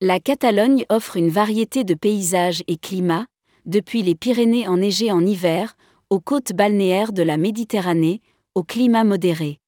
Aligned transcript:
La 0.02 0.20
Catalogne 0.20 0.84
offre 0.90 1.16
une 1.16 1.30
variété 1.30 1.86
de 1.86 1.94
paysages 1.94 2.62
et 2.68 2.76
climats, 2.76 3.28
depuis 3.66 4.04
les 4.04 4.16
Pyrénées 4.16 4.68
enneigées 4.68 5.14
en 5.14 5.26
hiver, 5.26 5.78
aux 6.10 6.20
côtes 6.20 6.52
balnéaires 6.52 7.14
de 7.14 7.24
la 7.24 7.38
Méditerranée, 7.38 8.20
au 8.56 8.64
climat 8.64 9.04
modéré. 9.04 9.60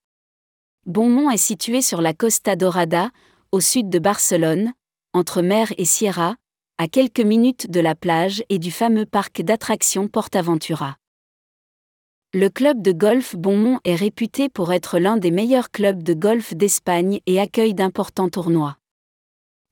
Bonmont 0.85 1.31
est 1.31 1.37
situé 1.37 1.81
sur 1.81 2.01
la 2.01 2.13
Costa 2.13 2.55
Dorada, 2.55 3.09
au 3.51 3.59
sud 3.59 3.89
de 3.89 3.97
Barcelone, 3.97 4.73
entre 5.13 5.41
mer 5.41 5.73
et 5.77 5.85
Sierra, 5.85 6.35
à 6.77 6.87
quelques 6.87 7.21
minutes 7.21 7.71
de 7.71 7.79
la 7.79 7.95
plage 7.95 8.43
et 8.49 8.59
du 8.59 8.69
fameux 8.69 9.05
parc 9.05 9.41
d'attractions 9.41 10.07
Portaventura. 10.07 10.97
Le 12.33 12.49
club 12.49 12.81
de 12.81 12.91
golf 12.91 13.35
Bonmont 13.35 13.79
est 13.85 13.95
réputé 13.95 14.49
pour 14.49 14.73
être 14.73 14.99
l'un 14.99 15.17
des 15.17 15.31
meilleurs 15.31 15.71
clubs 15.71 16.03
de 16.03 16.13
golf 16.13 16.53
d'Espagne 16.53 17.21
et 17.25 17.39
accueille 17.39 17.73
d'importants 17.73 18.29
tournois. 18.29 18.77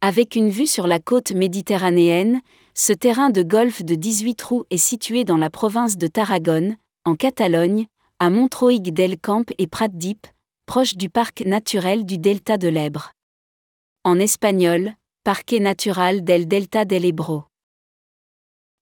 Avec 0.01 0.35
une 0.35 0.49
vue 0.49 0.67
sur 0.67 0.87
la 0.87 0.99
côte 0.99 1.33
méditerranéenne, 1.33 2.41
ce 2.73 2.93
terrain 2.93 3.29
de 3.29 3.43
golf 3.43 3.83
de 3.83 3.95
18 3.95 4.35
trous 4.35 4.63
est 4.71 4.77
situé 4.77 5.23
dans 5.23 5.37
la 5.37 5.49
province 5.49 5.97
de 5.97 6.07
Tarragone, 6.07 6.77
en 7.05 7.15
Catalogne, 7.15 7.85
à 8.23 8.29
Montroig 8.29 8.93
del 8.93 9.19
Camp 9.19 9.43
et 9.57 9.67
Pratdip, 9.67 10.27
proche 10.65 10.95
du 10.95 11.09
parc 11.09 11.41
naturel 11.41 12.05
du 12.05 12.17
delta 12.17 12.57
de 12.57 12.69
l'Ebre. 12.69 13.11
En 14.05 14.17
espagnol, 14.17 14.93
Parque 15.25 15.51
Natural 15.51 16.23
del 16.23 16.47
Delta 16.47 16.85
del 16.85 17.03
Ebro. 17.03 17.43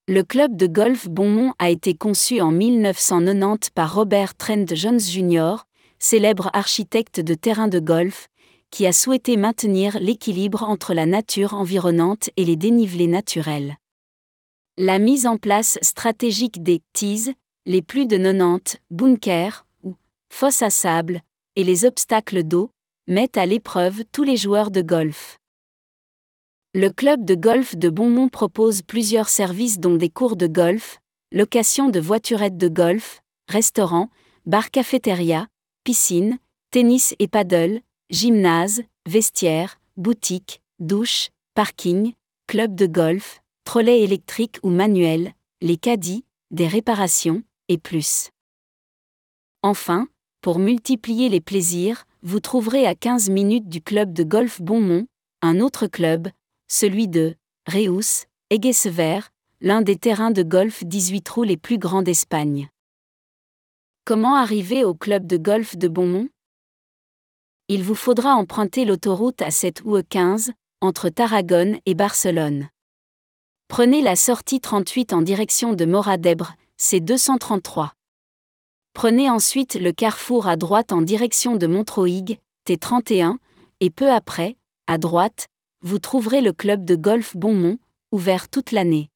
Le 0.07 0.21
club 0.21 0.55
de 0.55 0.67
golf 0.67 1.09
Bonmont 1.09 1.55
a 1.57 1.71
été 1.71 1.95
conçu 1.95 2.39
en 2.39 2.51
1990 2.51 3.71
par 3.71 3.95
Robert 3.95 4.35
Trent 4.35 4.75
Jones 4.75 4.99
Jr., 4.99 5.55
célèbre 5.97 6.51
architecte 6.53 7.19
de 7.19 7.33
terrain 7.33 7.67
de 7.67 7.79
golf, 7.79 8.27
qui 8.69 8.85
a 8.85 8.93
souhaité 8.93 9.37
maintenir 9.37 9.97
l'équilibre 9.99 10.61
entre 10.61 10.93
la 10.93 11.07
nature 11.07 11.55
environnante 11.55 12.29
et 12.37 12.45
les 12.45 12.57
dénivelés 12.57 13.07
naturels. 13.07 13.77
La 14.77 14.99
mise 14.99 15.25
en 15.25 15.37
place 15.37 15.79
stratégique 15.81 16.61
des 16.61 16.83
tees, 16.93 17.33
les 17.65 17.81
plus 17.81 18.05
de 18.07 18.17
90 18.17 18.77
bunkers 18.89 19.65
ou 19.83 19.95
fosses 20.29 20.61
à 20.61 20.69
sable 20.69 21.21
et 21.55 21.63
les 21.63 21.85
obstacles 21.85 22.43
d'eau 22.43 22.71
mettent 23.07 23.37
à 23.37 23.45
l'épreuve 23.45 24.03
tous 24.11 24.23
les 24.23 24.37
joueurs 24.37 24.71
de 24.71 24.81
golf. 24.81 25.37
Le 26.73 26.89
club 26.89 27.25
de 27.25 27.35
golf 27.35 27.75
de 27.75 27.89
Bonmont 27.89 28.29
propose 28.29 28.81
plusieurs 28.81 29.29
services 29.29 29.79
dont 29.79 29.95
des 29.95 30.09
cours 30.09 30.37
de 30.37 30.47
golf, 30.47 30.99
location 31.31 31.89
de 31.89 31.99
voiturettes 31.99 32.57
de 32.57 32.69
golf, 32.69 33.21
restaurants, 33.47 34.09
bar 34.45 34.71
cafétéria, 34.71 35.47
piscine, 35.83 36.39
tennis 36.71 37.13
et 37.19 37.27
paddle, 37.27 37.81
gymnase, 38.09 38.83
vestiaire, 39.05 39.79
boutique, 39.97 40.61
douche, 40.79 41.29
parking, 41.53 42.13
club 42.47 42.75
de 42.75 42.85
golf, 42.85 43.41
trolley 43.65 44.01
électrique 44.01 44.57
ou 44.63 44.69
manuel, 44.69 45.33
les 45.61 45.77
caddies, 45.77 46.23
des 46.51 46.67
réparations, 46.67 47.43
et 47.71 47.77
plus. 47.77 48.29
Enfin, 49.63 50.07
pour 50.41 50.59
multiplier 50.59 51.29
les 51.29 51.39
plaisirs, 51.39 52.03
vous 52.21 52.41
trouverez 52.41 52.85
à 52.85 52.95
15 52.95 53.29
minutes 53.29 53.69
du 53.69 53.81
club 53.81 54.11
de 54.11 54.23
golf 54.23 54.61
Bonmont, 54.61 55.07
un 55.41 55.61
autre 55.61 55.87
club, 55.87 56.27
celui 56.67 57.07
de 57.07 57.35
Reus, 57.67 58.25
Eguessever, 58.49 59.21
l'un 59.61 59.81
des 59.81 59.95
terrains 59.95 60.31
de 60.31 60.43
golf 60.43 60.83
18 60.83 61.21
trous 61.21 61.43
les 61.43 61.55
plus 61.55 61.77
grands 61.77 62.01
d'Espagne. 62.01 62.67
Comment 64.03 64.35
arriver 64.35 64.83
au 64.83 64.93
club 64.93 65.25
de 65.25 65.37
golf 65.37 65.77
de 65.77 65.87
Bonmont? 65.87 66.27
Il 67.69 67.83
vous 67.83 67.95
faudra 67.95 68.35
emprunter 68.35 68.83
l'autoroute 68.83 69.39
A7 69.39 69.81
ou 69.85 69.97
E15, 69.97 70.51
entre 70.81 71.07
Tarragone 71.07 71.77
et 71.85 71.93
Barcelone. 71.93 72.67
Prenez 73.69 74.01
la 74.01 74.17
sortie 74.17 74.59
38 74.59 75.13
en 75.13 75.21
direction 75.21 75.71
de 75.71 75.85
Moradèbre, 75.85 76.55
c'est 76.83 76.99
233. 76.99 77.93
Prenez 78.93 79.29
ensuite 79.29 79.75
le 79.75 79.91
carrefour 79.91 80.47
à 80.47 80.55
droite 80.55 80.91
en 80.91 81.03
direction 81.03 81.55
de 81.55 81.67
Montroig, 81.67 82.39
T31, 82.67 83.37
et 83.81 83.91
peu 83.91 84.11
après, 84.11 84.57
à 84.87 84.97
droite, 84.97 85.45
vous 85.83 85.99
trouverez 85.99 86.41
le 86.41 86.53
club 86.53 86.83
de 86.83 86.95
golf 86.95 87.37
Bonmont, 87.37 87.77
ouvert 88.11 88.49
toute 88.49 88.71
l'année. 88.71 89.11